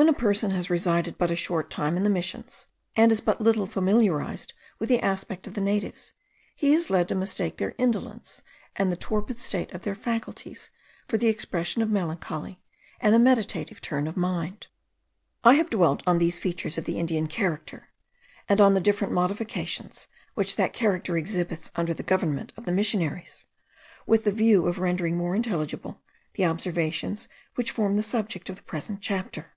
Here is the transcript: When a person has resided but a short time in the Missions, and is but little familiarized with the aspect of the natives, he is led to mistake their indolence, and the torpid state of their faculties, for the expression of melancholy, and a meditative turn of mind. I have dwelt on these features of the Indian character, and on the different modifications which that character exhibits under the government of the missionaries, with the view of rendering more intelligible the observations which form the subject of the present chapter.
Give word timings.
When 0.00 0.08
a 0.08 0.14
person 0.14 0.50
has 0.52 0.70
resided 0.70 1.18
but 1.18 1.30
a 1.30 1.36
short 1.36 1.68
time 1.68 1.98
in 1.98 2.04
the 2.04 2.08
Missions, 2.08 2.68
and 2.96 3.12
is 3.12 3.20
but 3.20 3.38
little 3.42 3.66
familiarized 3.66 4.54
with 4.78 4.88
the 4.88 4.98
aspect 5.02 5.46
of 5.46 5.52
the 5.52 5.60
natives, 5.60 6.14
he 6.56 6.72
is 6.72 6.88
led 6.88 7.06
to 7.08 7.14
mistake 7.14 7.58
their 7.58 7.74
indolence, 7.76 8.40
and 8.74 8.90
the 8.90 8.96
torpid 8.96 9.38
state 9.38 9.70
of 9.74 9.82
their 9.82 9.94
faculties, 9.94 10.70
for 11.06 11.18
the 11.18 11.26
expression 11.26 11.82
of 11.82 11.90
melancholy, 11.90 12.62
and 12.98 13.14
a 13.14 13.18
meditative 13.18 13.82
turn 13.82 14.06
of 14.06 14.16
mind. 14.16 14.68
I 15.44 15.52
have 15.56 15.68
dwelt 15.68 16.02
on 16.06 16.16
these 16.16 16.38
features 16.38 16.78
of 16.78 16.86
the 16.86 16.96
Indian 16.98 17.26
character, 17.26 17.90
and 18.48 18.58
on 18.58 18.72
the 18.72 18.80
different 18.80 19.12
modifications 19.12 20.06
which 20.32 20.56
that 20.56 20.72
character 20.72 21.18
exhibits 21.18 21.70
under 21.76 21.92
the 21.92 22.02
government 22.02 22.54
of 22.56 22.64
the 22.64 22.72
missionaries, 22.72 23.44
with 24.06 24.24
the 24.24 24.32
view 24.32 24.66
of 24.66 24.78
rendering 24.78 25.18
more 25.18 25.36
intelligible 25.36 26.00
the 26.36 26.46
observations 26.46 27.28
which 27.54 27.70
form 27.70 27.96
the 27.96 28.02
subject 28.02 28.48
of 28.48 28.56
the 28.56 28.62
present 28.62 29.02
chapter. 29.02 29.52